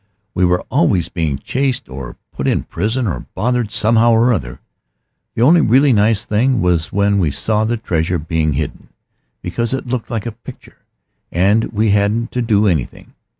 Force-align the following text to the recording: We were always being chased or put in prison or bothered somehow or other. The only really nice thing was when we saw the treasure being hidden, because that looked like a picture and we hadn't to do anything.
We 0.33 0.45
were 0.45 0.63
always 0.71 1.09
being 1.09 1.37
chased 1.37 1.87
or 1.87 2.17
put 2.31 2.47
in 2.47 2.63
prison 2.63 3.05
or 3.05 3.27
bothered 3.35 3.69
somehow 3.69 4.13
or 4.13 4.33
other. 4.33 4.59
The 5.35 5.43
only 5.43 5.61
really 5.61 5.93
nice 5.93 6.23
thing 6.25 6.59
was 6.59 6.91
when 6.91 7.19
we 7.19 7.29
saw 7.29 7.65
the 7.65 7.77
treasure 7.77 8.17
being 8.17 8.53
hidden, 8.53 8.89
because 9.43 9.69
that 9.73 9.85
looked 9.85 10.09
like 10.09 10.25
a 10.25 10.31
picture 10.31 10.87
and 11.31 11.65
we 11.65 11.91
hadn't 11.91 12.31
to 12.31 12.41
do 12.41 12.65
anything. 12.65 13.13